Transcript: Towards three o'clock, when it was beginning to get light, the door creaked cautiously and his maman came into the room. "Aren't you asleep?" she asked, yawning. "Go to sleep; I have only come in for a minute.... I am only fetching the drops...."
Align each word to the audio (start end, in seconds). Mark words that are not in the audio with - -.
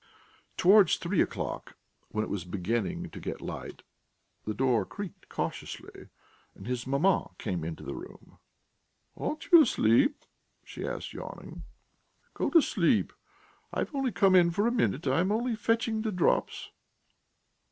Towards 0.57 0.95
three 0.95 1.21
o'clock, 1.21 1.77
when 2.09 2.23
it 2.23 2.29
was 2.31 2.43
beginning 2.43 3.11
to 3.11 3.19
get 3.19 3.39
light, 3.39 3.83
the 4.45 4.53
door 4.55 4.83
creaked 4.83 5.29
cautiously 5.29 6.09
and 6.55 6.65
his 6.65 6.87
maman 6.87 7.25
came 7.37 7.63
into 7.63 7.83
the 7.83 7.93
room. 7.93 8.39
"Aren't 9.15 9.51
you 9.51 9.61
asleep?" 9.61 10.25
she 10.63 10.87
asked, 10.87 11.13
yawning. 11.13 11.65
"Go 12.33 12.49
to 12.49 12.61
sleep; 12.63 13.13
I 13.71 13.81
have 13.81 13.93
only 13.93 14.11
come 14.11 14.33
in 14.33 14.49
for 14.49 14.65
a 14.65 14.71
minute.... 14.71 15.05
I 15.05 15.19
am 15.19 15.31
only 15.31 15.55
fetching 15.55 16.01
the 16.01 16.11
drops...." 16.11 16.71